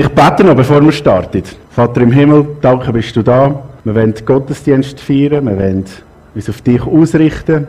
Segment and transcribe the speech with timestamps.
[0.00, 1.42] Ich bete noch, bevor wir starten.
[1.72, 3.62] Vater im Himmel, danke bist du da.
[3.84, 5.84] Wir wollen Gottesdienst feiern, wir wollen
[6.34, 7.66] uns auf dich ausrichten.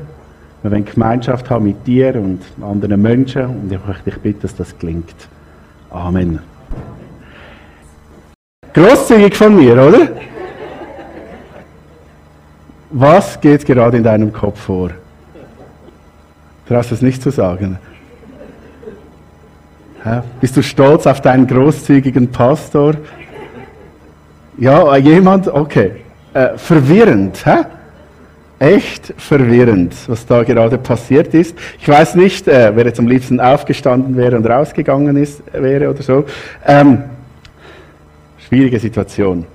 [0.62, 4.55] Wir wollen Gemeinschaft haben mit dir und anderen Menschen und ich möchte dich bitten, dass
[4.55, 5.28] das gelingt.
[5.89, 6.39] Amen.
[8.74, 10.08] Großzügig von mir, oder?
[12.92, 14.92] Was geht gerade in deinem Kopf vor?
[16.66, 17.77] Du hast es nicht zu sagen.
[20.40, 22.95] Bist du stolz auf deinen großzügigen Pastor?
[24.58, 25.48] Ja, jemand?
[25.48, 25.91] Okay.
[26.34, 27.66] Äh, verwirrend, hä?
[28.58, 31.58] Echt verwirrend, was da gerade passiert ist.
[31.80, 36.03] Ich weiß nicht, äh, wer jetzt am liebsten aufgestanden wäre und rausgegangen ist, wäre oder
[36.03, 36.25] so.
[36.66, 37.03] Ähm,
[38.47, 39.45] schwierige Situation.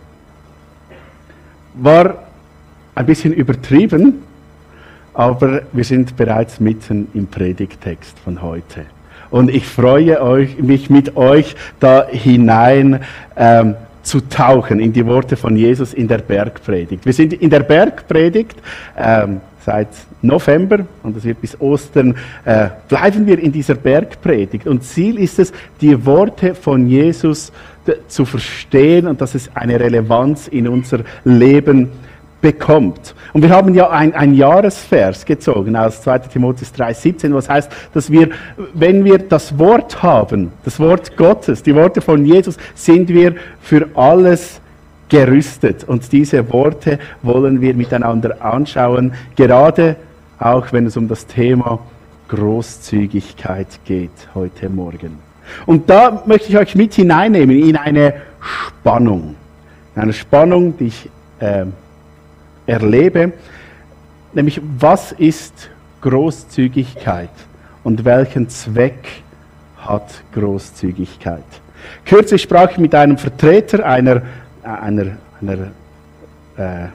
[1.74, 2.14] War
[2.94, 4.22] ein bisschen übertrieben,
[5.14, 8.86] aber wir sind bereits mitten im Predigtext von heute.
[9.30, 13.00] Und ich freue euch, mich mit euch da hinein
[13.36, 17.04] ähm, zu tauchen in die Worte von Jesus in der Bergpredigt.
[17.04, 18.56] Wir sind in der Bergpredigt
[18.96, 19.88] ähm, seit
[20.22, 24.66] November und es wird bis Ostern äh, bleiben wir in dieser Bergpredigt.
[24.66, 27.52] Und Ziel ist es, die Worte von Jesus
[28.08, 31.90] zu verstehen und dass es eine Relevanz in unser Leben
[32.40, 33.14] bekommt.
[33.32, 38.10] Und wir haben ja ein, ein Jahresvers gezogen aus 2 Timotheus 3,17, was heißt, dass
[38.10, 38.30] wir,
[38.74, 43.88] wenn wir das Wort haben, das Wort Gottes, die Worte von Jesus, sind wir für
[43.94, 44.60] alles
[45.08, 45.84] gerüstet.
[45.84, 49.96] Und diese Worte wollen wir miteinander anschauen, gerade
[50.38, 51.78] auch wenn es um das Thema
[52.28, 55.18] Großzügigkeit geht heute Morgen.
[55.64, 59.36] Und da möchte ich euch mit hineinnehmen in eine Spannung.
[59.94, 61.66] Eine Spannung, die ich äh,
[62.66, 63.32] erlebe,
[64.32, 67.30] nämlich was ist Großzügigkeit
[67.84, 69.22] und welchen Zweck
[69.78, 71.44] hat Großzügigkeit?
[72.04, 74.22] Kürzlich sprach ich mit einem Vertreter einer,
[74.62, 75.70] einer, einer
[76.56, 76.88] äh,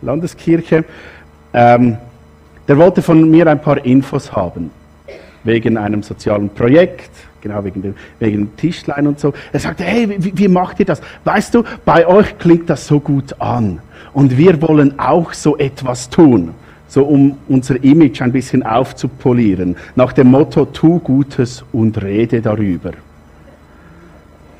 [0.00, 0.84] Landeskirche,
[1.52, 1.98] ähm,
[2.66, 4.70] der wollte von mir ein paar Infos haben,
[5.44, 7.10] wegen einem sozialen Projekt,
[7.40, 9.32] genau wegen dem, wegen Tischlein und so.
[9.52, 11.00] Er sagte, hey, wie, wie macht ihr das?
[11.24, 13.80] Weißt du, bei euch klingt das so gut an.
[14.12, 16.54] Und wir wollen auch so etwas tun,
[16.88, 22.92] so um unser Image ein bisschen aufzupolieren, nach dem Motto, tu Gutes und rede darüber.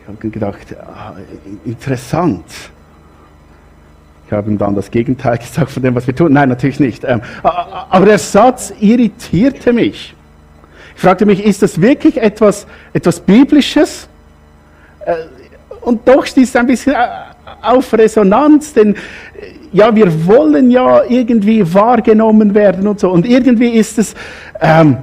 [0.02, 1.12] Ich habe gedacht, ah,
[1.64, 2.44] interessant.
[4.26, 6.32] Ich habe ihm dann das Gegenteil gesagt von dem, was wir tun.
[6.32, 7.04] Nein, natürlich nicht.
[7.04, 10.14] Ähm, aber der Satz irritierte mich.
[10.94, 14.08] Ich fragte mich, ist das wirklich etwas, etwas Biblisches?
[15.04, 15.14] Äh,
[15.80, 16.96] und doch stieß ein bisschen äh,
[17.60, 18.94] auf Resonanz, denn
[19.72, 23.10] ja, wir wollen ja irgendwie wahrgenommen werden und so.
[23.10, 24.14] Und irgendwie ist es
[24.60, 24.98] ähm,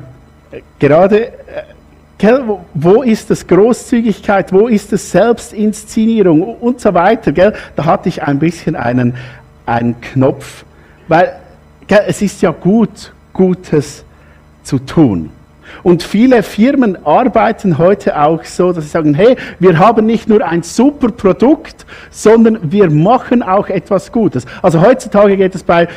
[0.78, 7.32] gerade, äh, wo, wo ist das Großzügigkeit, wo ist das Selbstinszenierung und so weiter.
[7.32, 7.54] Gell?
[7.76, 9.16] Da hatte ich ein bisschen einen,
[9.66, 10.66] einen Knopf,
[11.08, 11.34] weil
[11.88, 14.04] gell, es ist ja gut, Gutes
[14.64, 15.32] zu tun.
[15.84, 20.46] Und viele Firmen arbeiten heute auch so, dass sie sagen, hey, wir haben nicht nur
[20.46, 24.46] ein super Produkt, sondern wir machen auch etwas Gutes.
[24.62, 25.88] Also heutzutage geht es bei,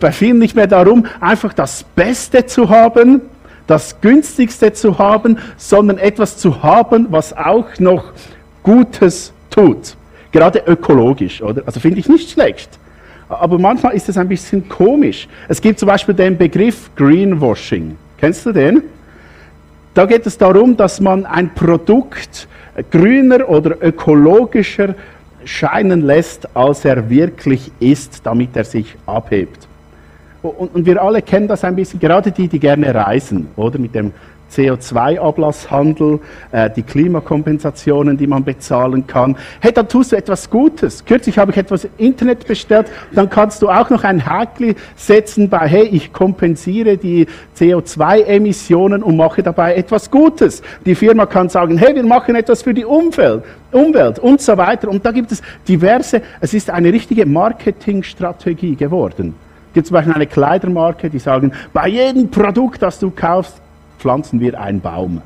[0.00, 3.22] bei vielen nicht mehr darum, einfach das Beste zu haben,
[3.66, 8.12] das günstigste zu haben, sondern etwas zu haben, was auch noch
[8.62, 9.96] Gutes tut.
[10.32, 11.62] Gerade ökologisch, oder?
[11.66, 12.70] Also finde ich nicht schlecht.
[13.28, 15.28] Aber manchmal ist es ein bisschen komisch.
[15.48, 17.96] Es gibt zum Beispiel den Begriff Greenwashing.
[18.18, 18.82] Kennst du den?
[19.98, 22.46] Da geht es darum, dass man ein Produkt
[22.88, 24.94] grüner oder ökologischer
[25.44, 29.66] scheinen lässt, als er wirklich ist, damit er sich abhebt.
[30.40, 34.12] Und, wir alle kennen das ein bisschen, gerade die, die gerne reisen, oder mit dem
[34.52, 36.20] CO2-Ablasshandel,
[36.52, 39.36] äh, die Klimakompensationen, die man bezahlen kann.
[39.60, 41.04] Hey, dann tust du etwas Gutes.
[41.04, 45.66] Kürzlich habe ich etwas Internet bestellt, dann kannst du auch noch ein Häkchen setzen bei,
[45.66, 47.26] hey, ich kompensiere die
[47.56, 50.62] CO2-Emissionen und mache dabei etwas Gutes.
[50.84, 54.88] Die Firma kann sagen, hey, wir machen etwas für die Umwelt, Umwelt und so weiter.
[54.88, 59.34] Und da gibt es diverse, es ist eine richtige Marketingstrategie geworden.
[59.74, 63.60] Gibt zum Beispiel eine Kleidermarke, die sagen, bei jedem Produkt, das du kaufst,
[63.98, 65.22] pflanzen wir einen Baum.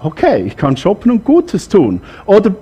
[0.00, 2.00] Okay, ich kann shoppen und Gutes tun.
[2.26, 2.54] Oder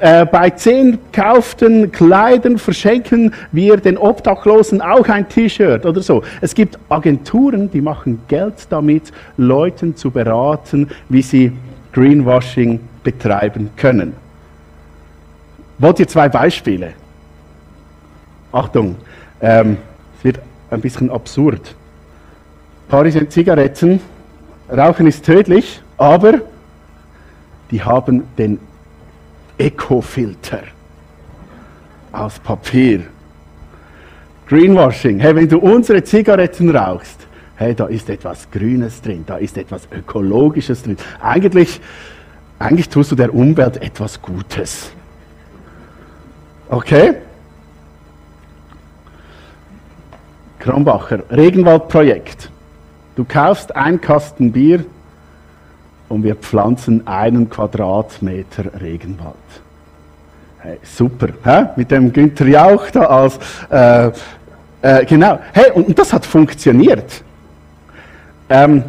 [0.00, 6.22] äh, bei zehn kauften Kleidern verschenken wir den Obdachlosen auch ein T-Shirt oder so.
[6.40, 11.52] Es gibt Agenturen, die machen Geld damit, Leuten zu beraten, wie sie
[11.92, 14.12] Greenwashing betreiben können.
[15.78, 16.92] Wollt ihr zwei Beispiele?
[18.52, 18.96] Achtung,
[19.40, 19.78] ähm,
[20.18, 20.40] es wird
[20.70, 21.74] ein bisschen absurd.
[22.88, 24.00] Paris sind Zigaretten,
[24.70, 26.40] Rauchen ist tödlich, aber
[27.70, 28.58] die haben den
[29.58, 30.62] Ecofilter
[32.12, 33.04] aus Papier.
[34.46, 35.20] Greenwashing.
[35.20, 37.26] Hey, wenn du unsere Zigaretten rauchst,
[37.56, 40.96] hey, da ist etwas Grünes drin, da ist etwas Ökologisches drin.
[41.20, 41.80] Eigentlich,
[42.58, 44.92] eigentlich tust du der Umwelt etwas Gutes.
[46.70, 47.16] Okay?
[50.58, 52.50] Kronbacher, Regenwaldprojekt.
[53.18, 54.84] Du kaufst ein Kasten Bier
[56.08, 59.34] und wir pflanzen einen Quadratmeter Regenwald.
[60.60, 61.70] Hey, super, hä?
[61.74, 64.12] mit dem Günther Jauch da als, äh,
[64.82, 65.40] äh, genau.
[65.52, 67.24] Hey, und, das hat funktioniert.
[68.48, 68.84] Ähm,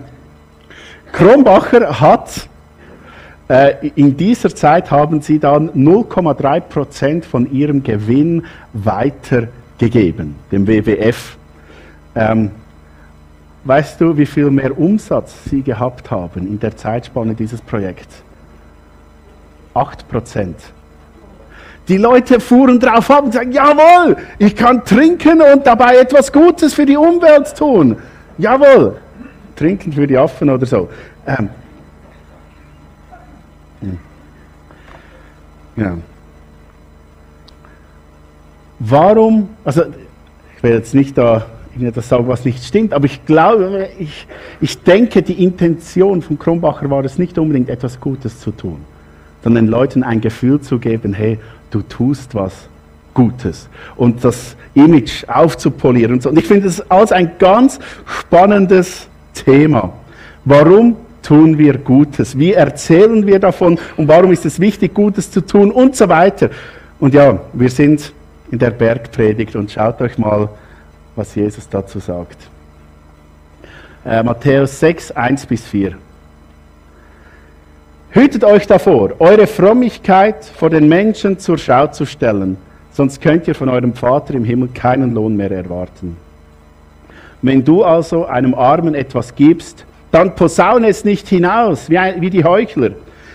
[1.11, 2.47] Kronbacher hat
[3.47, 11.35] äh, in dieser Zeit haben sie dann 0,3 Prozent von ihrem Gewinn weitergegeben, dem WWF.
[12.13, 12.51] Ähm,
[13.63, 18.23] weißt du, wie viel mehr Umsatz sie gehabt haben in der Zeitspanne dieses Projekts?
[19.73, 20.55] 8 Prozent.
[21.87, 26.73] Die Leute fuhren drauf ab und sagten, jawohl, ich kann trinken und dabei etwas Gutes
[26.73, 27.97] für die Umwelt tun.
[28.37, 28.97] Jawohl,
[29.55, 30.87] trinken für die Affen oder so.
[31.25, 31.49] Ähm,
[33.81, 33.99] hm.
[35.75, 35.97] ja.
[38.79, 39.83] Warum, also
[40.55, 41.45] ich will jetzt nicht da
[41.93, 44.27] das sagen, was nicht stimmt, aber ich glaube, ich,
[44.59, 48.77] ich denke, die Intention von Kronbacher war es nicht unbedingt etwas Gutes zu tun,
[49.43, 51.39] sondern den Leuten ein Gefühl zu geben, hey,
[51.71, 52.67] du tust was
[53.13, 56.29] Gutes und das Image aufzupolieren und so.
[56.29, 59.93] Und ich finde das als ein ganz spannendes Thema.
[60.45, 62.37] Warum tun wir Gutes?
[62.37, 66.49] Wie erzählen wir davon und warum ist es wichtig, Gutes zu tun und so weiter?
[66.99, 68.13] Und ja, wir sind
[68.51, 70.49] in der Bergpredigt und schaut euch mal
[71.19, 72.37] was Jesus dazu sagt.
[74.05, 75.93] Äh, Matthäus 6, 1 bis 4.
[78.11, 82.57] Hütet euch davor, eure Frömmigkeit vor den Menschen zur Schau zu stellen,
[82.91, 86.17] sonst könnt ihr von eurem Vater im Himmel keinen Lohn mehr erwarten.
[87.41, 92.43] Wenn du also einem Armen etwas gibst, dann posaune es nicht hinaus, wie, wie die
[92.43, 92.91] Heuchler.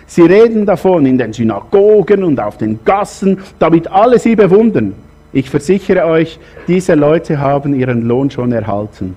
[0.06, 4.94] Sie reden davon in den Synagogen und auf den Gassen, damit alle sie bewundern.
[5.34, 6.38] Ich versichere euch,
[6.68, 9.16] diese Leute haben ihren Lohn schon erhalten.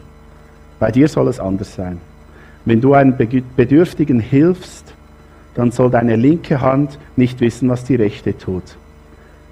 [0.80, 2.02] Bei dir soll es anders sein.
[2.66, 3.16] Wenn du einem
[3.56, 4.96] Bedürftigen hilfst,
[5.54, 8.64] dann soll deine linke Hand nicht wissen, was die rechte tut.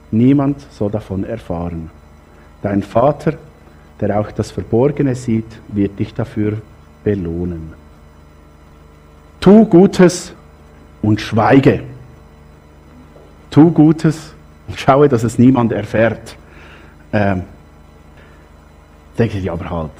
[0.09, 1.91] Niemand soll davon erfahren.
[2.63, 3.35] Dein Vater,
[4.01, 6.53] der auch das Verborgene sieht, wird dich dafür
[7.03, 7.73] belohnen.
[9.39, 10.33] Tu Gutes
[11.03, 11.81] und schweige.
[13.51, 14.33] Tu Gutes
[14.67, 16.35] und schaue, dass es niemand erfährt.
[17.15, 17.43] Ähm,
[19.17, 19.91] denke ich, aber halt,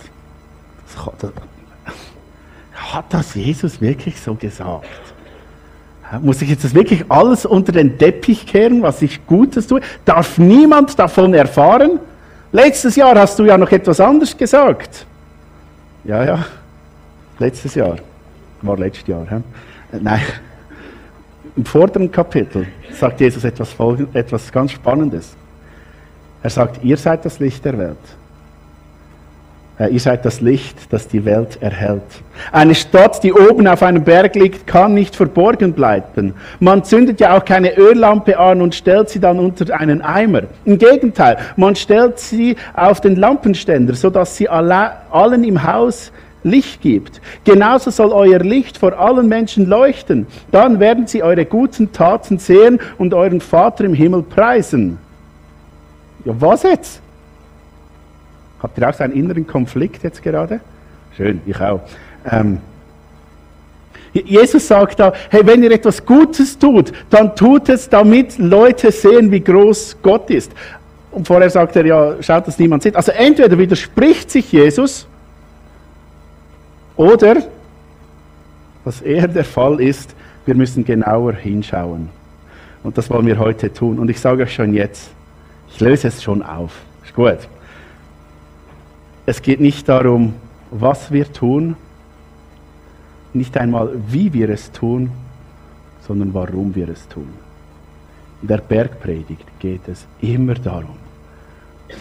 [0.94, 1.32] das, das,
[2.94, 4.86] hat das Jesus wirklich so gesagt?
[6.22, 9.80] Muss ich jetzt das wirklich alles unter den Teppich kehren, was ich Gutes tue?
[10.04, 12.00] Darf niemand davon erfahren?
[12.52, 15.06] Letztes Jahr hast du ja noch etwas anderes gesagt.
[16.04, 16.46] Ja, ja,
[17.40, 17.96] letztes Jahr.
[18.62, 19.26] War letztes Jahr.
[19.30, 19.36] He?
[19.36, 20.22] Äh, nein,
[21.56, 23.74] im vorderen Kapitel sagt Jesus etwas,
[24.14, 25.38] etwas ganz Spannendes.
[26.46, 27.98] Er sagt, ihr seid das Licht der Welt.
[29.80, 32.04] Äh, ihr seid das Licht, das die Welt erhält.
[32.52, 36.36] Eine Stadt, die oben auf einem Berg liegt, kann nicht verborgen bleiben.
[36.60, 40.44] Man zündet ja auch keine Öllampe an und stellt sie dann unter einen Eimer.
[40.66, 46.12] Im Gegenteil, man stellt sie auf den Lampenständer, sodass sie allen im Haus
[46.44, 47.22] Licht gibt.
[47.44, 50.28] Genauso soll euer Licht vor allen Menschen leuchten.
[50.52, 55.00] Dann werden sie eure guten Taten sehen und euren Vater im Himmel preisen.
[56.26, 57.02] Ja, was jetzt?
[58.62, 60.60] Habt ihr auch so einen inneren Konflikt jetzt gerade?
[61.16, 61.82] Schön, ich auch.
[62.30, 62.58] Ähm,
[64.12, 69.30] Jesus sagt da, hey, wenn ihr etwas Gutes tut, dann tut es, damit Leute sehen,
[69.32, 70.52] wie groß Gott ist.
[71.12, 72.96] Und vorher sagt er, ja, schaut, dass niemand sieht.
[72.96, 75.08] Also entweder widerspricht sich Jesus,
[76.98, 77.44] oder,
[78.84, 80.16] was eher der Fall ist,
[80.46, 82.10] wir müssen genauer hinschauen.
[82.84, 84.00] Und das wollen wir heute tun.
[84.00, 85.10] Und ich sage euch schon jetzt,
[85.76, 86.72] ich löse es schon auf.
[87.04, 87.38] Ist gut.
[89.26, 90.34] Es geht nicht darum,
[90.72, 91.76] was wir tun,
[93.34, 95.12] nicht einmal wie wir es tun,
[96.08, 97.28] sondern warum wir es tun.
[98.42, 100.96] In der Bergpredigt geht es immer darum,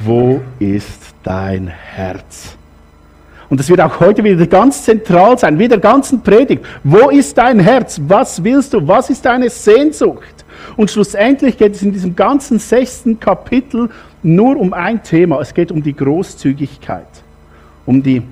[0.05, 2.57] wo ist dein Herz?
[3.51, 6.65] Und das wird auch heute wieder ganz zentral sein, wie der ganzen Predigt.
[6.85, 8.01] Wo ist dein Herz?
[8.07, 8.87] Was willst du?
[8.87, 10.44] Was ist deine Sehnsucht?
[10.77, 13.91] Und schlussendlich geht es in diesem ganzen sechsten Kapitel
[14.23, 15.41] nur um ein Thema.
[15.41, 17.07] Es geht um die Großzügigkeit,
[17.87, 18.23] um die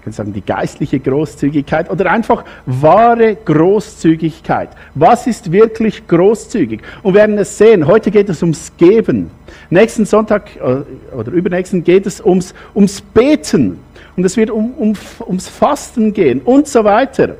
[0.00, 4.70] ich kann sagen, die geistliche Großzügigkeit oder einfach wahre Großzügigkeit.
[4.94, 6.80] Was ist wirklich großzügig?
[7.02, 7.86] Und wir werden es sehen.
[7.86, 9.30] Heute geht es ums Geben.
[9.68, 13.78] Nächsten Sonntag äh, oder übernächsten geht es ums, ums Beten.
[14.16, 14.94] Und es wird um, um,
[15.26, 17.34] ums Fasten gehen und so weiter.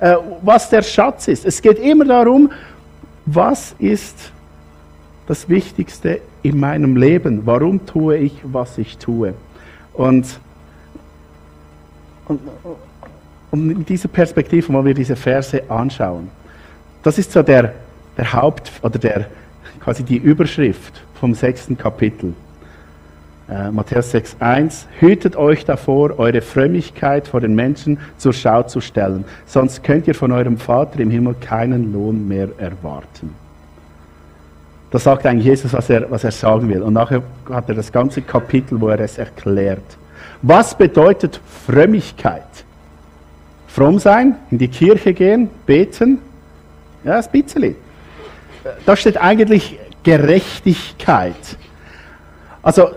[0.00, 1.44] Äh, was der Schatz ist.
[1.44, 2.50] Es geht immer darum,
[3.34, 4.32] was ist
[5.26, 7.46] das Wichtigste in meinem Leben?
[7.46, 9.34] Warum tue ich, was ich tue?
[9.92, 10.40] Und
[12.30, 12.40] und,
[13.50, 16.28] und in dieser Perspektive wollen wir diese Verse anschauen.
[17.02, 17.74] Das ist so der,
[18.16, 19.26] der Haupt- oder der,
[19.80, 22.34] quasi die Überschrift vom sechsten Kapitel.
[23.50, 29.24] Äh, Matthäus 6,1 Hütet euch davor, eure Frömmigkeit vor den Menschen zur Schau zu stellen,
[29.44, 33.34] sonst könnt ihr von eurem Vater im Himmel keinen Lohn mehr erwarten.
[34.92, 36.82] Das sagt eigentlich Jesus, was er, was er sagen will.
[36.82, 39.98] Und nachher hat er das ganze Kapitel, wo er es erklärt.
[40.42, 42.42] Was bedeutet Frömmigkeit?
[43.66, 46.18] Fromm sein, in die Kirche gehen, beten,
[47.04, 47.76] ja, das bisschen.
[48.84, 51.34] Da steht eigentlich Gerechtigkeit.
[52.62, 52.90] Also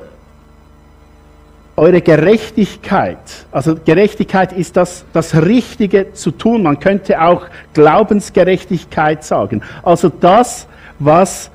[1.76, 3.18] eure Gerechtigkeit,
[3.52, 6.64] also Gerechtigkeit ist das, das Richtige zu tun.
[6.64, 9.64] Man könnte auch Glaubensgerechtigkeit sagen.
[9.82, 10.68] Also das,
[11.00, 11.50] was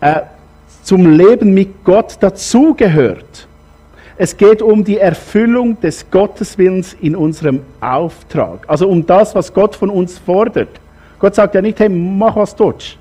[0.00, 0.20] äh,
[0.82, 3.48] zum Leben mit Gott dazugehört.
[4.18, 8.60] Es geht um die Erfüllung des Gotteswillens in unserem Auftrag.
[8.66, 10.68] Also um das, was Gott von uns fordert.
[11.18, 12.98] Gott sagt ja nicht, hey, mach was Deutsch.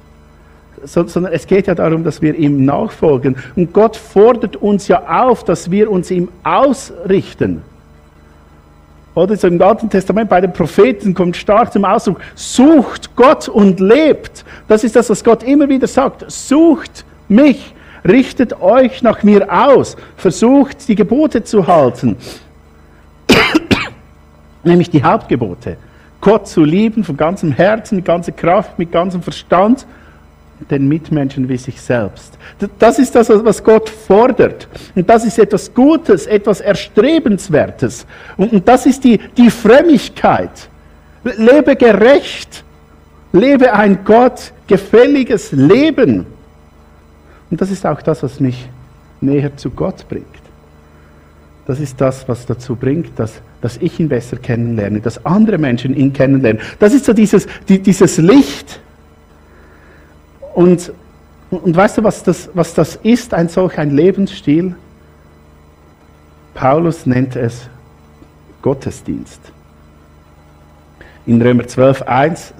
[0.86, 3.36] Sondern es geht ja darum, dass wir ihm nachfolgen.
[3.56, 7.62] Und Gott fordert uns ja auf, dass wir uns ihm ausrichten.
[9.16, 13.80] Oder so im Alten Testament bei den Propheten kommt stark zum Ausdruck, sucht Gott und
[13.80, 14.44] lebt.
[14.68, 16.30] Das ist das, was Gott immer wieder sagt.
[16.30, 17.74] Sucht mich
[18.08, 22.18] richtet euch nach mir aus, versucht die Gebote zu halten,
[24.64, 25.78] nämlich die Hauptgebote.
[26.22, 29.86] Gott zu lieben von ganzem Herzen, mit ganzer Kraft, mit ganzem Verstand,
[30.70, 32.38] den Mitmenschen wie sich selbst.
[32.80, 34.68] Das ist das, was Gott fordert.
[34.96, 38.06] Und das ist etwas Gutes, etwas Erstrebenswertes.
[38.38, 40.70] Und das ist die, die Frömmigkeit.
[41.24, 42.64] Lebe gerecht.
[43.34, 46.26] Lebe ein Gott gefälliges Leben.
[47.52, 48.70] Und das ist auch das, was mich
[49.22, 50.26] näher zu Gott bringt.
[51.68, 55.96] Das ist das, was dazu bringt, dass, dass ich ihn besser kennenlerne, dass andere Menschen
[55.96, 56.62] ihn kennenlernen.
[56.80, 58.80] Das ist so dieses, die, dieses Licht.
[60.56, 60.94] Und,
[61.52, 64.74] und weißt du, was das, was das ist, ein solch ein Lebensstil?
[66.54, 67.70] Paulus nennt es
[68.62, 69.42] Gottesdienst.
[71.28, 72.54] In Römer 12, 1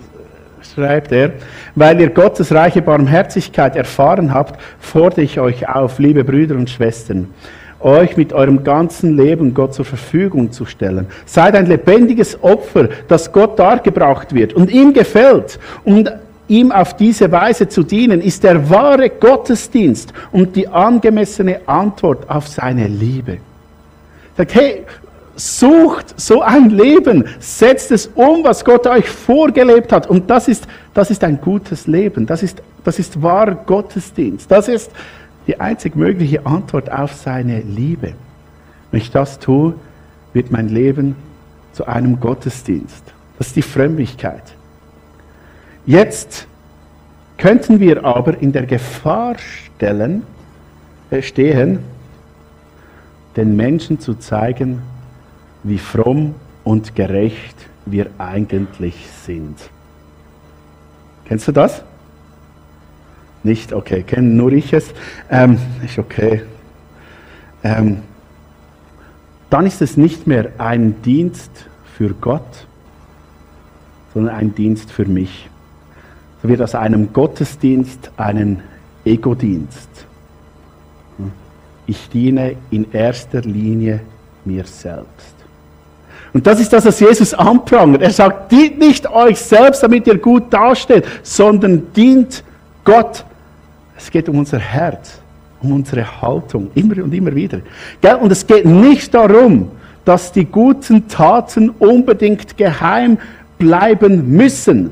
[0.74, 1.34] schreibt er,
[1.76, 7.34] weil ihr Gottes reiche Barmherzigkeit erfahren habt, fordere ich euch auf, liebe Brüder und Schwestern,
[7.80, 11.08] euch mit eurem ganzen Leben Gott zur Verfügung zu stellen.
[11.26, 15.60] Seid ein lebendiges Opfer, das Gott dargebracht wird und ihm gefällt.
[15.86, 16.12] Und
[16.48, 22.48] ihm auf diese Weise zu dienen, ist der wahre Gottesdienst und die angemessene Antwort auf
[22.48, 23.38] seine Liebe.
[24.38, 24.84] Sagt, hey,
[25.36, 30.08] sucht so ein Leben, setzt es um, was Gott euch vorgelebt hat.
[30.08, 32.26] Und das ist, das ist ein gutes Leben.
[32.26, 34.50] Das ist, das ist wahrer Gottesdienst.
[34.50, 34.92] Das ist
[35.48, 38.14] die einzig mögliche Antwort auf seine Liebe.
[38.92, 39.74] Wenn ich das tue,
[40.34, 41.16] wird mein Leben
[41.74, 43.04] zu einem Gottesdienst.
[43.38, 44.55] Das ist die Frömmigkeit.
[45.86, 46.48] Jetzt
[47.38, 50.24] könnten wir aber in der Gefahr stellen,
[51.12, 51.80] äh, stehen,
[53.36, 54.82] den Menschen zu zeigen,
[55.64, 59.58] wie fromm und gerecht wir eigentlich sind.
[61.26, 61.84] Kennst du das?
[63.44, 63.74] Nicht?
[63.74, 64.92] Okay, kenne nur ich es.
[65.30, 66.44] Ähm, ist okay.
[67.64, 68.02] Ähm,
[69.52, 72.66] dann ist es nicht mehr ein Dienst für Gott,
[74.14, 75.50] sondern ein Dienst für mich.
[76.48, 78.62] Wird aus einem Gottesdienst einen
[79.04, 79.90] Ego-Dienst.
[81.88, 84.02] Ich diene in erster Linie
[84.44, 85.36] mir selbst.
[86.34, 88.02] Und das ist das, was Jesus anprangert.
[88.02, 92.44] Er sagt, dient nicht euch selbst, damit ihr gut dasteht, sondern dient
[92.84, 93.24] Gott.
[93.98, 95.20] Es geht um unser Herz,
[95.62, 97.62] um unsere Haltung, immer und immer wieder.
[98.20, 99.72] Und es geht nicht darum,
[100.04, 103.18] dass die guten Taten unbedingt geheim
[103.58, 104.92] bleiben müssen.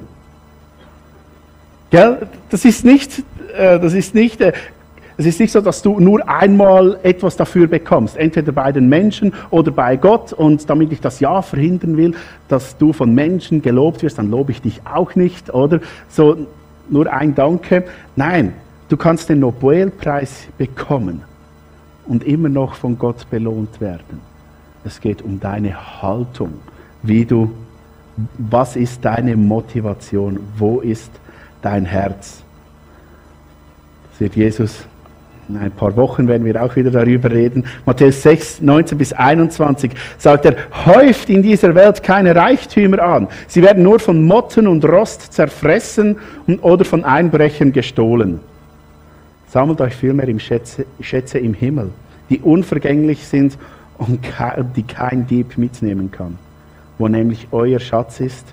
[1.93, 3.19] Das ist nicht,
[3.55, 4.53] äh, das ist nicht äh,
[5.15, 9.31] es ist nicht so, dass du nur einmal etwas dafür bekommst, entweder bei den Menschen
[9.51, 10.33] oder bei Gott.
[10.33, 12.15] Und damit ich das Ja verhindern will,
[12.47, 15.81] dass du von Menschen gelobt wirst, dann lobe ich dich auch nicht, oder?
[16.09, 16.47] So
[16.89, 17.83] nur ein Danke.
[18.15, 18.53] Nein,
[18.89, 21.21] du kannst den Nobelpreis bekommen
[22.07, 24.19] und immer noch von Gott belohnt werden.
[24.83, 26.55] Es geht um deine Haltung,
[27.03, 27.51] wie du,
[28.39, 31.11] was ist deine Motivation, wo ist
[31.63, 32.43] dein Herz.
[34.11, 34.85] Das wird Jesus
[35.49, 37.65] in ein paar Wochen werden wir auch wieder darüber reden.
[37.85, 40.55] Matthäus 6, 19 bis 21 sagt er,
[40.85, 43.27] häuft in dieser Welt keine Reichtümer an.
[43.47, 46.17] Sie werden nur von Motten und Rost zerfressen
[46.61, 48.39] oder von Einbrechern gestohlen.
[49.47, 51.89] Sammelt euch vielmehr im Schätze, Schätze im Himmel,
[52.29, 53.57] die unvergänglich sind
[53.97, 54.19] und
[54.75, 56.39] die kein Dieb mitnehmen kann.
[56.97, 58.45] Wo nämlich euer Schatz ist,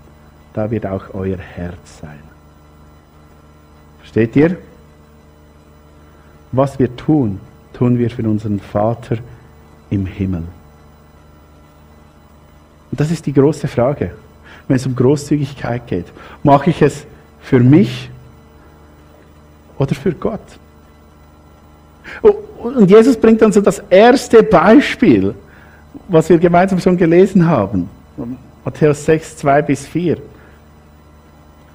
[0.55, 2.30] da wird auch euer Herz sein.
[4.11, 4.57] Versteht ihr?
[6.51, 7.39] Was wir tun,
[7.73, 9.19] tun wir für unseren Vater
[9.89, 10.43] im Himmel.
[12.91, 14.11] Und das ist die große Frage,
[14.67, 16.07] wenn es um Großzügigkeit geht.
[16.43, 17.07] Mache ich es
[17.41, 18.11] für mich
[19.79, 20.41] oder für Gott?
[22.23, 25.37] Oh, und Jesus bringt dann so das erste Beispiel,
[26.09, 27.89] was wir gemeinsam schon gelesen haben.
[28.65, 30.17] Matthäus 6, 2 bis 4.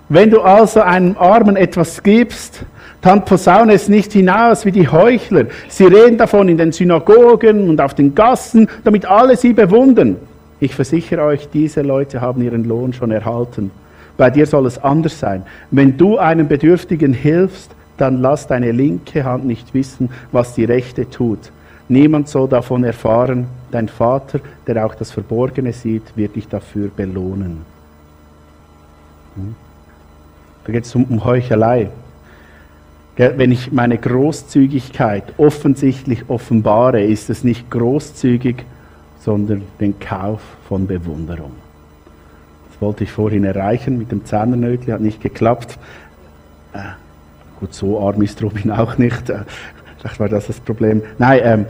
[0.08, 2.64] Wenn du also einem Armen etwas gibst,
[3.02, 5.46] dann posaune es nicht hinaus wie die Heuchler.
[5.68, 10.18] Sie reden davon in den Synagogen und auf den Gassen, damit alle sie bewundern.
[10.60, 13.72] Ich versichere euch, diese Leute haben ihren Lohn schon erhalten.
[14.18, 15.44] Bei dir soll es anders sein.
[15.72, 21.10] Wenn du einem Bedürftigen hilfst, dann lass deine linke Hand nicht wissen, was die rechte
[21.10, 21.52] tut.
[21.88, 23.48] Niemand soll davon erfahren.
[23.72, 27.62] Dein Vater, der auch das Verborgene sieht, wird dich dafür belohnen.
[29.36, 29.56] Hm?
[30.66, 31.90] Da geht es um, um Heuchelei.
[33.16, 38.66] Wenn ich meine Großzügigkeit offensichtlich offenbare, ist es nicht großzügig,
[39.20, 41.52] sondern den Kauf von Bewunderung.
[42.70, 45.78] Das wollte ich vorhin erreichen mit dem Zahnnötli, hat nicht geklappt.
[46.74, 46.80] Äh,
[47.60, 49.30] gut, so arm ist Robin auch nicht.
[49.30, 49.46] Äh,
[49.98, 51.02] vielleicht war das das Problem.
[51.18, 51.66] Nein, ähm,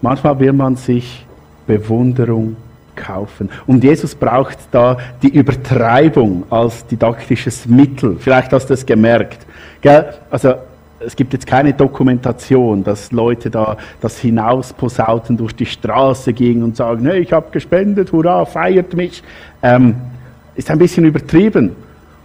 [0.00, 1.26] manchmal will man sich
[1.66, 2.56] Bewunderung
[2.96, 3.50] kaufen.
[3.66, 8.16] Und Jesus braucht da die Übertreibung als didaktisches Mittel.
[8.18, 9.46] Vielleicht hast du es gemerkt.
[9.80, 10.14] Gell?
[10.30, 10.54] Also
[11.04, 16.76] es gibt jetzt keine Dokumentation, dass Leute da das hinausposauten durch die Straße gingen und
[16.76, 19.22] sagen, hey, ich habe gespendet, hurra, feiert mich.
[19.62, 19.96] Ähm,
[20.54, 21.74] ist ein bisschen übertrieben.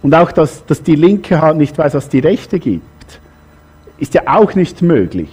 [0.02, 2.84] Und auch, dass, dass die Linke nicht weiß, was die Rechte gibt,
[3.98, 5.30] ist ja auch nicht möglich.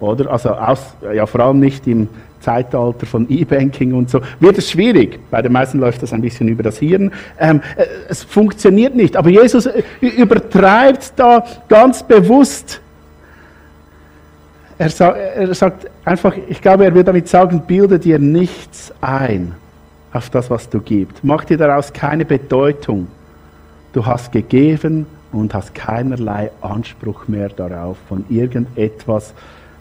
[0.00, 0.30] Oder?
[0.30, 2.08] Also aus, ja, vor allem nicht im
[2.46, 5.18] Zeitalter von E-Banking und so, wird es schwierig.
[5.32, 7.10] Bei den meisten läuft das ein bisschen über das Hirn.
[7.40, 9.16] Ähm, äh, es funktioniert nicht.
[9.16, 12.80] Aber Jesus äh, übertreibt da ganz bewusst.
[14.78, 19.54] Er, sa er sagt einfach, ich glaube, er will damit sagen, bilde dir nichts ein
[20.12, 21.24] auf das, was du gibst.
[21.24, 23.08] Mach dir daraus keine Bedeutung.
[23.92, 29.34] Du hast gegeben und hast keinerlei Anspruch mehr darauf, von irgendetwas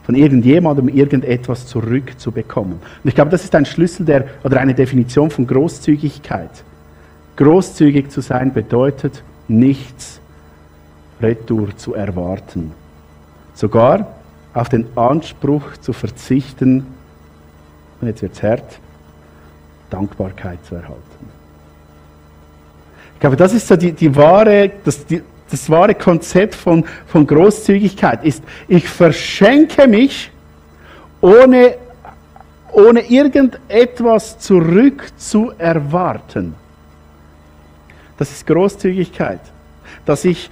[0.06, 2.74] von irgendjemandem irgendetwas zurückzubekommen.
[2.74, 6.64] Und ich glaube, das ist ein Schlüssel der, oder eine Definition von Großzügigkeit.
[7.38, 10.22] Großzügig zu sein bedeutet, nichts
[11.22, 12.72] retour zu erwarten.
[13.56, 14.16] Sogar
[14.54, 16.86] auf den Anspruch zu verzichten,
[18.00, 18.80] und jetzt wird es hart,
[19.90, 21.02] Dankbarkeit zu erhalten.
[23.16, 27.28] Ich glaube, das ist so die, die wahre, das, die, das wahre Konzept von, von
[27.28, 30.32] Großzügigkeit ist, ich verschenke mich,
[31.22, 31.76] ohne,
[32.72, 36.56] ohne irgendetwas zurückzuerwarten.
[38.18, 39.42] Das ist Großzügigkeit.
[40.06, 40.50] Dass ich,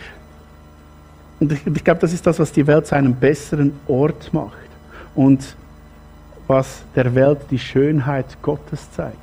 [1.40, 4.58] und ich glaube, das ist das, was die Welt zu einem besseren Ort macht
[5.16, 5.56] und
[6.48, 9.23] was der Welt die Schönheit Gottes zeigt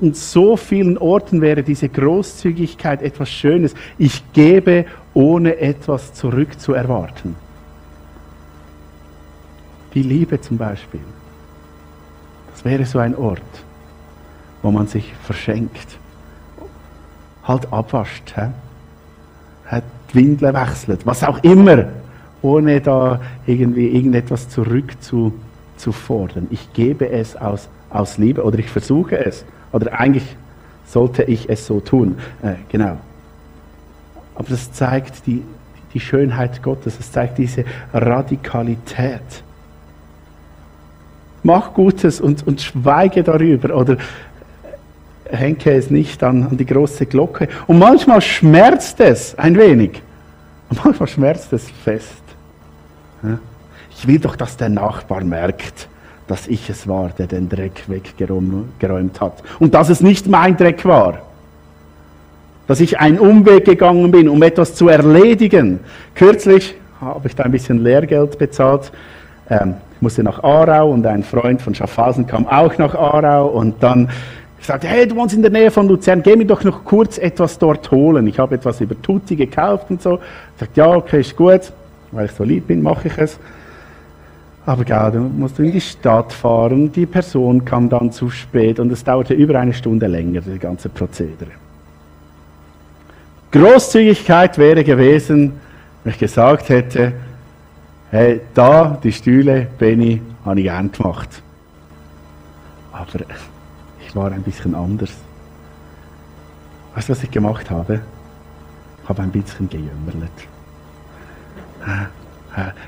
[0.00, 3.74] in so vielen Orten wäre diese Großzügigkeit etwas Schönes.
[3.98, 7.36] Ich gebe, ohne etwas zurückzuerwarten.
[9.94, 11.00] Die Liebe zum Beispiel.
[12.52, 13.40] Das wäre so ein Ort,
[14.62, 15.98] wo man sich verschenkt.
[17.44, 18.48] Halt abwascht, hä?
[19.66, 21.84] Hat die Windel wechselt, was auch immer,
[22.42, 26.48] ohne da irgendwie irgendetwas zurückzufordern.
[26.50, 30.36] Ich gebe es aus, aus Liebe oder ich versuche es oder eigentlich
[30.86, 32.18] sollte ich es so tun.
[32.42, 32.98] Äh, genau.
[34.34, 35.42] Aber das zeigt die,
[35.94, 39.42] die Schönheit Gottes, es zeigt diese Radikalität.
[41.42, 43.96] Mach Gutes und, und schweige darüber oder
[45.30, 47.48] hänge es nicht an, an die große Glocke.
[47.66, 50.02] Und manchmal schmerzt es ein wenig.
[50.68, 52.22] Und manchmal schmerzt es fest.
[53.90, 55.88] Ich will doch, dass der Nachbar merkt,
[56.26, 59.42] dass ich es war, der den Dreck weggeräumt hat.
[59.60, 61.18] Und dass es nicht mein Dreck war.
[62.66, 65.80] Dass ich einen Umweg gegangen bin, um etwas zu erledigen.
[66.14, 68.90] Kürzlich habe ich da ein bisschen Lehrgeld bezahlt.
[69.48, 73.82] Ähm, ich musste nach Aarau und ein Freund von Schaffhausen kam auch nach Aarau und
[73.82, 74.10] dann
[74.60, 77.58] sagte, hey, du wohnst in der Nähe von Luzern, geh mir doch noch kurz etwas
[77.58, 78.26] dort holen.
[78.26, 80.16] Ich habe etwas über Tutti gekauft und so.
[80.16, 81.72] Ich sagte, ja, okay, ist gut,
[82.10, 83.38] weil ich so lieb bin, mache ich es.
[84.66, 88.80] Aber gell, dann musst du in die Stadt fahren, die Person kam dann zu spät
[88.80, 91.52] und es dauerte über eine Stunde länger, das ganze Prozedere.
[93.52, 95.52] Großzügigkeit wäre gewesen,
[96.02, 97.12] wenn ich gesagt hätte,
[98.10, 101.42] hey, da, die Stühle, Benny, habe ich gern gemacht.
[102.92, 103.24] Aber
[104.04, 105.12] ich war ein bisschen anders.
[106.96, 108.00] Weißt du, was ich gemacht habe?
[109.02, 110.28] Ich habe ein bisschen gejümmert.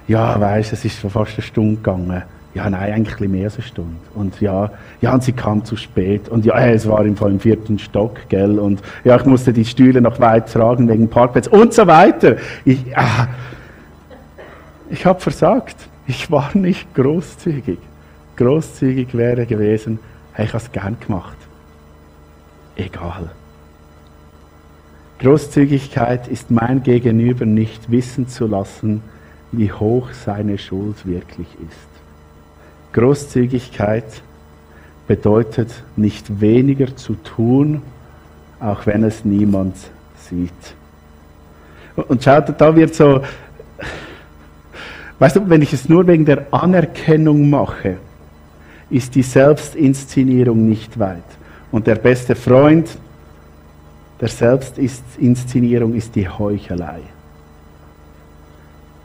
[0.07, 2.23] Ja, weißt es ist fast eine Stunde gegangen.
[2.55, 3.97] Ja, nein, eigentlich mehr als eine Stunde.
[4.15, 6.29] Und ja, ja, und sie kam zu spät.
[6.29, 8.59] Und ja, es war im Fall im vierten Stock, gell.
[8.59, 12.37] Und ja, ich musste die Stühle noch weit tragen wegen Parkplatz und so weiter.
[12.65, 13.29] Ich, ah,
[14.91, 15.77] ich habe versagt.
[16.07, 17.79] Ich war nicht großzügig.
[18.37, 19.99] Großzügig wäre gewesen,
[20.33, 21.37] hey, ich habe es gern gemacht.
[22.77, 23.31] Egal.
[25.19, 29.03] Großzügigkeit ist mein Gegenüber nicht wissen zu lassen,
[29.53, 31.89] wie hoch seine Schuld wirklich ist.
[32.93, 34.23] Großzügigkeit
[35.07, 37.83] bedeutet nicht weniger zu tun,
[38.61, 39.77] auch wenn es niemand
[40.17, 40.53] sieht.
[41.97, 43.23] Und schaut, da wird so,
[45.19, 47.97] weißt du, wenn ich es nur wegen der Anerkennung mache,
[48.91, 51.25] ist die Selbstinszenierung nicht weit.
[51.71, 52.99] Und der beste Freund
[54.21, 57.01] der Selbstinszenierung ist die Heuchelei.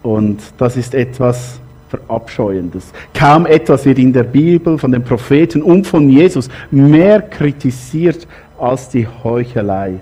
[0.04, 2.92] Und das ist etwas Verabscheuendes.
[3.13, 8.28] Kaum etwas wird in der Bibel von den Propheten und von Jesus mehr kritisiert
[8.60, 10.00] als die Heuchelei.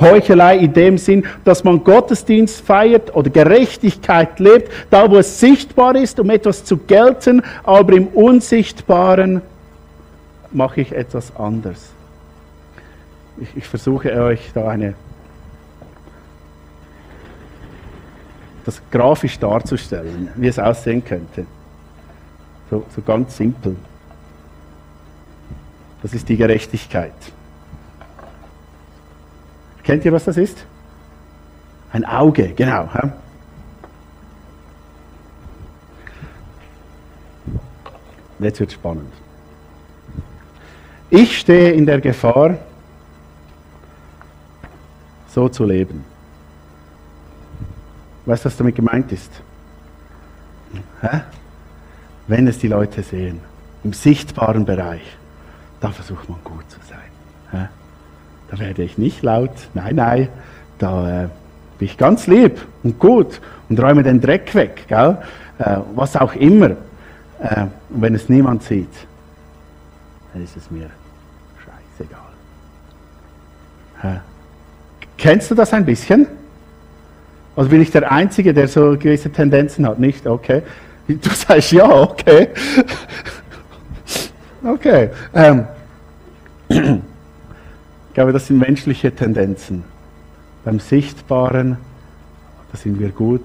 [0.00, 5.96] Heuchelei in dem Sinn, dass man Gottesdienst feiert oder Gerechtigkeit lebt, da wo es sichtbar
[5.96, 9.42] ist, um etwas zu gelten, aber im Unsichtbaren
[10.52, 11.90] mache ich etwas anders.
[13.38, 14.94] Ich, ich versuche euch da eine
[18.66, 21.46] das grafisch darzustellen, wie es aussehen könnte.
[22.68, 23.76] So, so ganz simpel.
[26.02, 27.14] Das ist die Gerechtigkeit.
[29.84, 30.66] Kennt ihr, was das ist?
[31.92, 32.88] Ein Auge, genau.
[32.92, 33.12] Ja?
[38.40, 39.12] Jetzt wird spannend.
[41.08, 42.58] Ich stehe in der Gefahr,
[45.28, 46.15] so zu leben.
[48.26, 49.30] Weißt du, was damit gemeint ist?
[51.00, 51.20] Hä?
[52.26, 53.40] Wenn es die Leute sehen,
[53.84, 55.16] im sichtbaren Bereich,
[55.80, 56.98] da versucht man gut zu sein.
[57.52, 57.68] Hä?
[58.50, 60.28] Da werde ich nicht laut, nein, nein,
[60.78, 61.28] da äh,
[61.78, 65.18] bin ich ganz lieb und gut und räume den Dreck weg, gell?
[65.58, 66.70] Äh, was auch immer.
[67.38, 68.92] Äh, und wenn es niemand sieht,
[70.32, 70.90] dann ist es mir
[71.64, 72.20] scheißegal.
[74.02, 74.20] Hä?
[75.16, 76.26] Kennst du das ein bisschen?
[77.56, 79.98] Also bin ich der Einzige, der so gewisse Tendenzen hat?
[79.98, 80.26] Nicht?
[80.26, 80.62] Okay.
[81.08, 82.48] Du sagst ja, okay.
[84.62, 85.10] Okay.
[85.34, 85.66] Ähm.
[86.68, 89.84] Ich glaube, das sind menschliche Tendenzen.
[90.64, 91.78] Beim Sichtbaren,
[92.72, 93.44] da sind wir gut.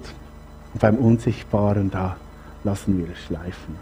[0.74, 2.16] Und beim Unsichtbaren, da
[2.64, 3.76] lassen wir es schleifen.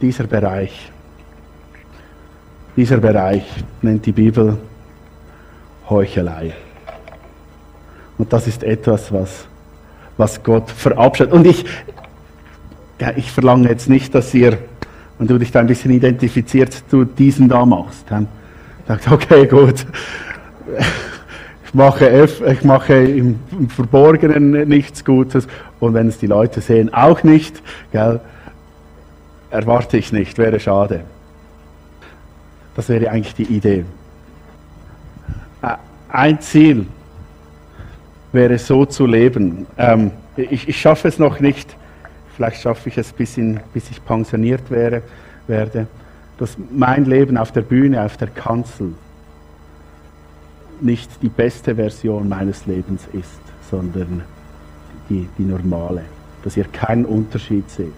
[0.00, 0.90] Dieser Bereich,
[2.76, 3.44] dieser Bereich
[3.82, 4.56] nennt die Bibel
[5.90, 6.54] Heuchelei.
[8.16, 9.46] Und das ist etwas, was,
[10.16, 11.32] was Gott verabscheut.
[11.32, 11.64] Und ich,
[13.00, 14.58] ja, ich verlange jetzt nicht, dass ihr,
[15.18, 18.04] wenn du dich da ein bisschen identifiziert, du diesen da machst.
[18.08, 18.28] Dann
[18.86, 19.86] sagt, okay, gut.
[21.64, 25.46] Ich mache, ich mache im, Verborgenen nichts Gutes
[25.78, 27.62] und wenn es die Leute sehen, auch nicht.
[27.92, 28.20] Gell,
[29.50, 31.02] erwarte ich nicht, wäre schade.
[32.74, 33.84] Das wäre eigentlich die Idee.
[36.08, 36.86] Ein Ziel
[38.32, 39.66] wäre so zu leben.
[39.76, 41.76] Ähm, ich, ich schaffe es noch nicht,
[42.36, 45.02] vielleicht schaffe ich es bis, in, bis ich pensioniert wäre,
[45.46, 45.86] werde,
[46.38, 48.94] dass mein Leben auf der Bühne, auf der Kanzel
[50.80, 54.22] nicht die beste Version meines Lebens ist, sondern
[55.08, 56.02] die, die normale.
[56.42, 57.92] Dass ihr keinen Unterschied seht,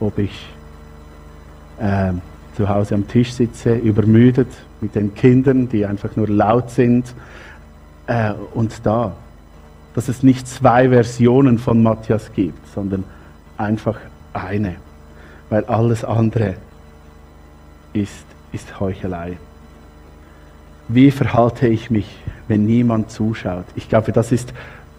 [0.00, 0.46] ob ich
[1.78, 2.12] äh,
[2.56, 4.48] zu Hause am Tisch sitze, übermüdet
[4.80, 7.14] mit den Kindern, die einfach nur laut sind,
[8.06, 9.14] äh, und da.
[9.94, 13.04] Dass es nicht zwei Versionen von Matthias gibt, sondern
[13.56, 13.98] einfach
[14.32, 14.76] eine.
[15.48, 16.54] Weil alles andere
[17.92, 19.36] ist, ist Heuchelei.
[20.88, 23.64] Wie verhalte ich mich, wenn niemand zuschaut?
[23.74, 24.52] Ich glaube, das ist,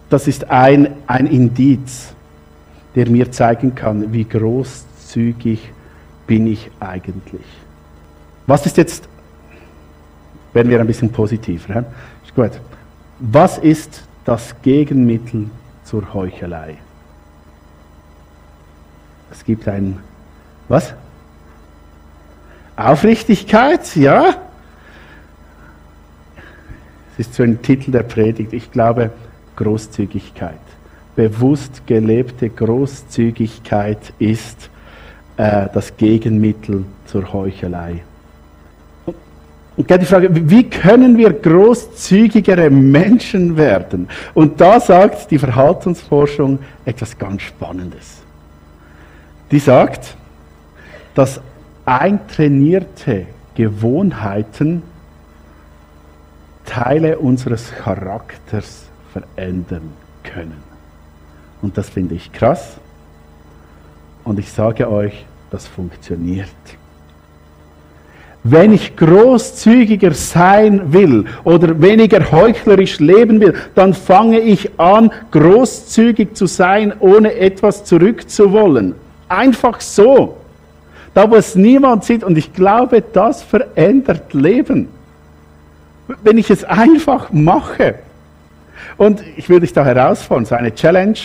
[0.08, 2.14] das ist ein, ein Indiz
[2.94, 5.70] der mir zeigen kann, wie großzügig
[6.26, 7.44] bin ich eigentlich.
[8.46, 9.08] Was ist jetzt,
[10.52, 11.84] werden wir ein bisschen positiver,
[12.24, 12.52] ist gut.
[13.18, 15.50] Was ist das Gegenmittel
[15.84, 16.78] zur Heuchelei?
[19.30, 19.98] Es gibt ein,
[20.68, 20.94] was?
[22.76, 24.34] Aufrichtigkeit, ja.
[27.12, 28.52] Es ist so ein Titel der Predigt.
[28.52, 29.10] Ich glaube,
[29.56, 30.58] Großzügigkeit.
[31.14, 34.70] Bewusst gelebte Großzügigkeit ist
[35.42, 38.04] äh, das Gegenmittel zur Heuchelei.
[39.76, 44.08] Und die Frage, wie können wir großzügigere Menschen werden?
[44.34, 48.22] Und da sagt die Verhaltensforschung etwas ganz Spannendes.
[49.50, 50.16] Die sagt,
[51.16, 51.40] dass
[51.86, 53.26] eintrainierte
[53.56, 54.84] Gewohnheiten
[56.66, 59.90] Teile unseres Charakters verändern
[60.22, 60.62] können.
[61.62, 62.76] Und das finde ich krass.
[64.22, 66.48] Und ich sage euch, das funktioniert.
[68.44, 76.34] Wenn ich großzügiger sein will oder weniger heuchlerisch leben will, dann fange ich an, großzügig
[76.34, 78.94] zu sein, ohne etwas zurückzuwollen.
[79.28, 80.38] Einfach so.
[81.14, 82.24] Da, wo es niemand sieht.
[82.24, 84.88] Und ich glaube, das verändert Leben.
[86.24, 87.96] Wenn ich es einfach mache.
[88.96, 91.18] Und ich will dich da herausfordern, so eine Challenge.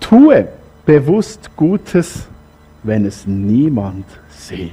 [0.00, 0.48] Tue
[0.84, 2.26] bewusst Gutes,
[2.84, 4.72] wenn es niemand sieht.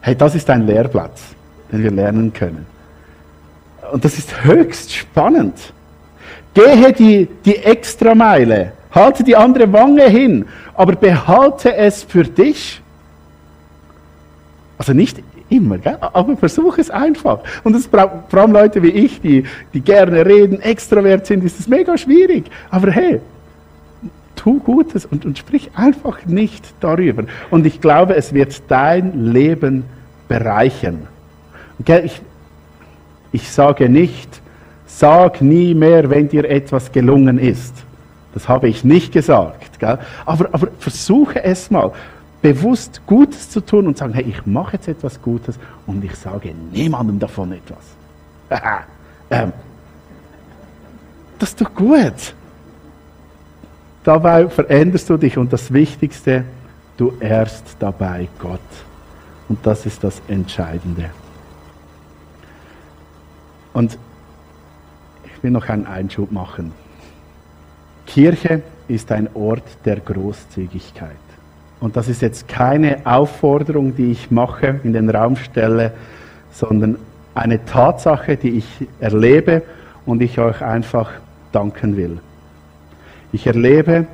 [0.00, 1.20] Hey, das ist ein Lehrplatz,
[1.70, 2.66] den wir lernen können.
[3.92, 5.54] Und das ist höchst spannend.
[6.54, 12.80] Gehe die, die Extrameile, halte die andere Wange hin, aber behalte es für dich.
[14.78, 15.98] Also nicht immer, gell?
[16.00, 17.40] aber versuche es einfach.
[17.64, 21.60] Und es braucht vor allem Leute wie ich, die, die gerne reden, extrovert sind, ist
[21.60, 22.44] es mega schwierig.
[22.70, 23.20] Aber hey,
[24.40, 27.24] tu Gutes und, und sprich einfach nicht darüber.
[27.50, 29.84] Und ich glaube, es wird dein Leben
[30.28, 31.06] bereichern.
[31.86, 32.22] Ich,
[33.32, 34.40] ich sage nicht,
[34.86, 37.74] sag nie mehr, wenn dir etwas gelungen ist.
[38.32, 39.78] Das habe ich nicht gesagt.
[39.78, 39.98] Gell?
[40.24, 41.92] Aber, aber versuche es mal,
[42.40, 46.54] bewusst Gutes zu tun und sagen, hey, ich mache jetzt etwas Gutes und ich sage
[46.72, 47.84] niemandem davon etwas.
[49.30, 49.52] ähm,
[51.38, 52.34] das doch gut.
[54.04, 56.44] Dabei veränderst du dich und das Wichtigste,
[56.96, 58.60] du ehrst dabei Gott.
[59.48, 61.10] Und das ist das Entscheidende.
[63.72, 63.98] Und
[65.24, 66.72] ich will noch einen Einschub machen.
[68.06, 71.10] Kirche ist ein Ort der Großzügigkeit.
[71.78, 75.92] Und das ist jetzt keine Aufforderung, die ich mache, in den Raum stelle,
[76.52, 76.98] sondern
[77.34, 79.62] eine Tatsache, die ich erlebe
[80.04, 81.10] und ich euch einfach
[81.52, 82.18] danken will.
[83.32, 84.06] Ich erlebe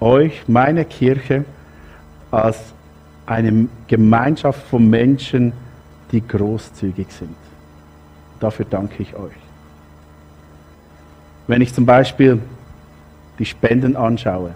[0.00, 1.44] euch, meine Kirche,
[2.30, 2.58] als
[3.26, 5.52] eine Gemeinschaft von Menschen,
[6.10, 7.36] die großzügig sind.
[8.40, 9.32] Dafür danke ich euch.
[11.46, 12.40] Wenn ich zum Beispiel
[13.38, 14.54] die Spenden anschaue,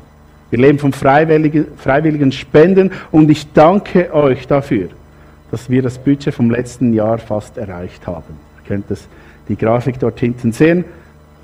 [0.50, 4.88] wir leben von freiwilligen, freiwilligen Spenden und ich danke euch dafür,
[5.50, 8.38] dass wir das Budget vom letzten Jahr fast erreicht haben.
[8.58, 9.08] Ihr könnt das,
[9.48, 10.84] die Grafik dort hinten sehen.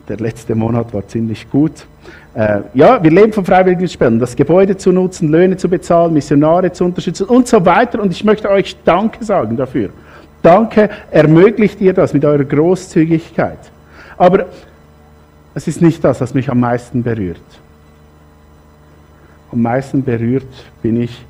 [0.08, 1.86] Der letzte Monat war ziemlich gut.
[2.34, 6.70] Äh, ja, wir leben von freiwilligen Spenden, das Gebäude zu nutzen, Löhne zu bezahlen, Missionare
[6.70, 8.00] zu unterstützen und so weiter.
[8.00, 9.90] Und ich möchte euch Danke sagen dafür.
[10.42, 13.58] Danke, ermöglicht ihr das mit eurer Großzügigkeit.
[14.16, 14.46] Aber
[15.54, 17.40] es ist nicht das, was mich am meisten berührt.
[19.52, 20.46] Am meisten berührt
[20.82, 21.26] bin ich,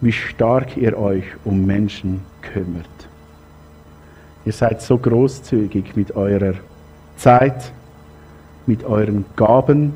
[0.00, 2.84] wie stark ihr euch um Menschen kümmert.
[4.44, 6.54] Ihr seid so großzügig mit eurer
[7.16, 7.72] Zeit,
[8.66, 9.94] mit euren Gaben,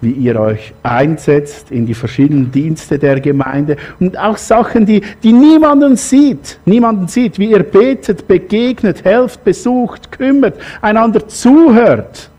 [0.00, 5.32] wie ihr euch einsetzt in die verschiedenen Dienste der Gemeinde und auch Sachen, die, die
[5.32, 12.30] niemanden sieht, niemanden sieht, wie ihr betet, begegnet, helft, besucht, kümmert, einander zuhört.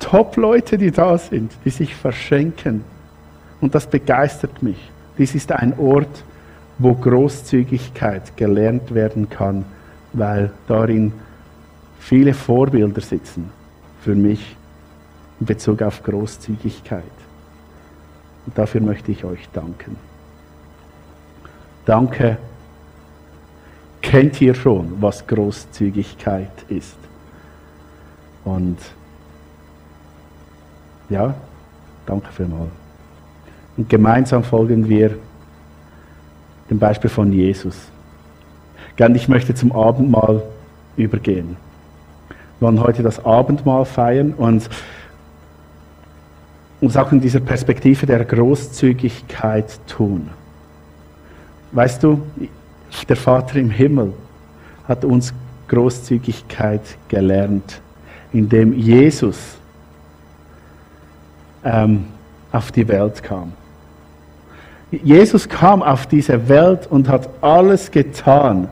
[0.00, 2.84] Top-Leute, die da sind, die sich verschenken.
[3.60, 4.76] Und das begeistert mich.
[5.16, 6.24] Dies ist ein Ort,
[6.78, 9.64] wo Großzügigkeit gelernt werden kann,
[10.12, 11.12] weil darin
[12.00, 13.50] viele Vorbilder sitzen
[14.02, 14.56] für mich
[15.44, 17.02] in Bezug auf Großzügigkeit.
[18.46, 19.96] Und dafür möchte ich euch danken.
[21.84, 22.38] Danke.
[24.00, 26.96] Kennt ihr schon, was Großzügigkeit ist?
[28.46, 28.78] Und
[31.10, 31.34] ja,
[32.06, 32.70] danke vielmals.
[33.76, 35.14] Und gemeinsam folgen wir
[36.70, 37.76] dem Beispiel von Jesus.
[38.96, 40.42] Gern, ich möchte zum Abendmahl
[40.96, 41.58] übergehen.
[42.58, 44.70] Wir wollen heute das Abendmahl feiern und
[46.84, 50.30] uns auch in dieser Perspektive der Großzügigkeit tun.
[51.72, 52.22] Weißt du,
[53.08, 54.12] der Vater im Himmel
[54.86, 55.32] hat uns
[55.68, 57.80] Großzügigkeit gelernt,
[58.32, 59.56] indem Jesus
[61.64, 62.04] ähm,
[62.52, 63.52] auf die Welt kam.
[64.90, 68.68] Jesus kam auf diese Welt und hat alles getan,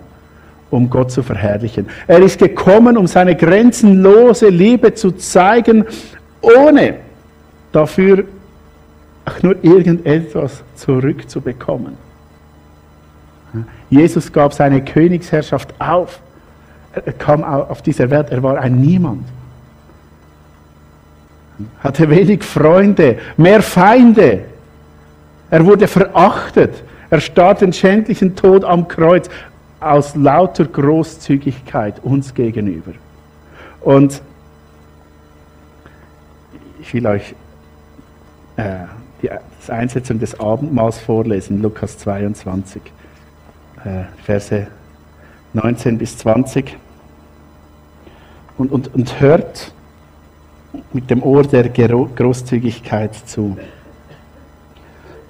[0.70, 1.88] um Gott zu verherrlichen.
[2.07, 5.85] Er ist gekommen, um seine grenzenlose Liebe zu zeigen,
[6.40, 6.94] ohne
[7.73, 8.25] dafür
[9.25, 11.97] auch nur irgendetwas zurückzubekommen.
[13.91, 16.21] Jesus gab seine Königsherrschaft auf.
[16.93, 19.25] Er kam auf diese Welt, er war ein Niemand.
[21.81, 24.45] Hatte wenig Freunde, mehr Feinde.
[25.51, 26.83] Er wurde verachtet.
[27.11, 29.29] Er starb den schändlichen Tod am Kreuz
[29.81, 32.93] aus lauter Großzügigkeit uns gegenüber.
[33.83, 34.23] Und
[36.81, 37.35] ich will euch
[38.62, 38.87] äh,
[39.22, 42.83] die, die Einsetzung des Abendmahls vorlesen, Lukas 22,
[43.85, 44.66] äh, Verse
[45.53, 46.77] 19 bis 20.
[48.59, 49.72] Und, und, und hört
[50.92, 53.57] mit dem Ohr der Großzügigkeit zu.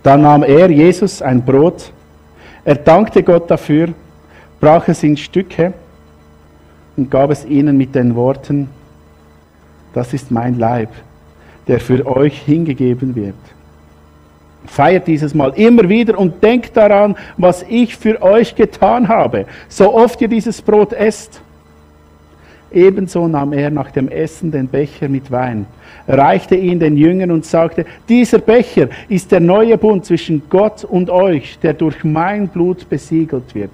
[0.03, 1.93] Dann nahm er, Jesus, ein Brot,
[2.65, 3.89] er dankte Gott dafür,
[4.61, 5.73] brach es in Stücke
[6.97, 8.69] und gab es ihnen mit den Worten,
[9.93, 10.91] das ist mein Leib,
[11.69, 13.35] der für euch hingegeben wird.
[14.67, 19.93] Feiert dieses Mal immer wieder und denkt daran, was ich für euch getan habe, so
[19.95, 21.41] oft ihr dieses Brot esst.
[22.71, 25.67] Ebenso nahm er nach dem Essen den Becher mit Wein,
[26.09, 31.11] reichte ihn den Jüngern und sagte, dieser Becher ist der neue Bund zwischen Gott und
[31.11, 33.73] euch, der durch mein Blut besiegelt wird.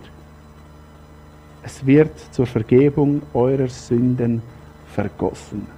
[1.63, 4.43] Es wird zur Vergebung eurer Sünden
[4.95, 5.78] vergossen.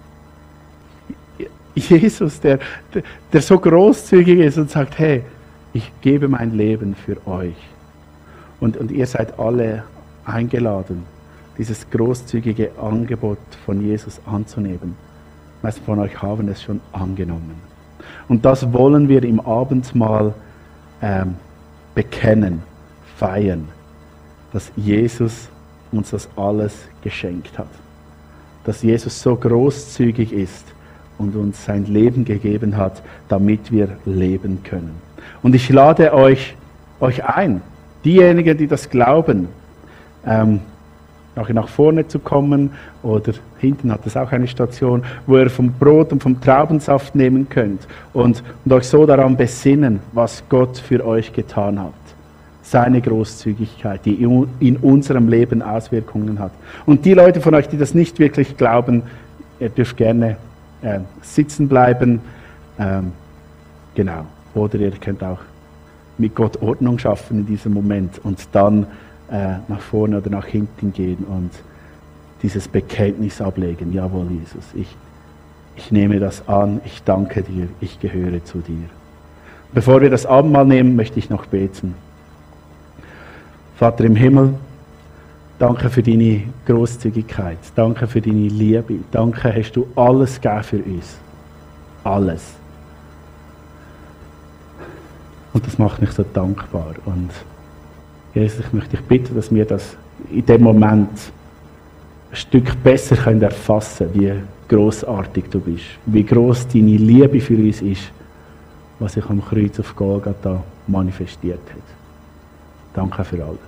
[1.75, 2.59] Jesus, der,
[3.33, 5.23] der so großzügig ist und sagt, hey,
[5.73, 7.57] ich gebe mein Leben für euch.
[8.59, 9.85] Und, und ihr seid alle
[10.25, 11.05] eingeladen,
[11.57, 14.97] dieses großzügige Angebot von Jesus anzunehmen.
[15.63, 17.55] Meisten von euch haben es schon angenommen.
[18.29, 20.35] Und das wollen wir im Abendmahl
[21.03, 21.37] ähm,
[21.95, 22.63] bekennen,
[23.17, 23.69] feiern,
[24.53, 25.49] dass Jesus
[25.93, 27.69] uns das alles geschenkt hat.
[28.65, 30.65] Dass Jesus so großzügig ist
[31.21, 34.95] und uns sein Leben gegeben hat, damit wir leben können.
[35.43, 36.57] Und ich lade euch,
[36.99, 37.61] euch ein,
[38.05, 39.49] diejenigen, die das glauben,
[40.27, 40.61] ähm,
[41.37, 42.71] nachher nach vorne zu kommen
[43.03, 47.49] oder hinten hat es auch eine Station, wo ihr vom Brot und vom Traubensaft nehmen
[47.49, 51.93] könnt und, und euch so daran besinnen, was Gott für euch getan hat.
[52.63, 54.23] Seine Großzügigkeit, die
[54.61, 56.53] in unserem Leben Auswirkungen hat.
[56.87, 59.03] Und die Leute von euch, die das nicht wirklich glauben,
[59.59, 60.37] ihr dürft gerne
[60.83, 62.21] äh, sitzen bleiben.
[62.79, 63.13] Ähm,
[63.95, 64.25] genau.
[64.55, 65.41] Oder ihr könnt auch
[66.19, 68.87] mit Gott Ordnung schaffen in diesem Moment und dann
[69.31, 71.51] äh, nach vorne oder nach hinten gehen und
[72.43, 73.93] dieses Bekenntnis ablegen.
[73.93, 74.97] Jawohl, Jesus, ich,
[75.77, 78.89] ich nehme das an, ich danke dir, ich gehöre zu dir.
[79.73, 81.95] Bevor wir das Abendmahl nehmen, möchte ich noch beten.
[83.77, 84.55] Vater im Himmel,
[85.61, 87.59] Danke für deine Großzügigkeit.
[87.75, 89.01] Danke für deine Liebe.
[89.11, 91.19] Danke, hast du alles gegeben für uns.
[92.03, 92.55] Alles.
[95.53, 96.95] Und das macht mich so dankbar.
[97.05, 97.31] Und
[98.33, 99.99] Jesus, ich möchte dich bitten, dass wir das
[100.31, 101.11] in dem Moment
[102.31, 104.33] ein Stück besser können erfassen wie
[104.67, 108.11] großartig du bist, wie groß deine Liebe für uns ist,
[108.99, 111.83] was sich am Kreuz auf Golgatha manifestiert hat.
[112.95, 113.59] Danke für alles.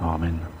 [0.00, 0.51] Amen.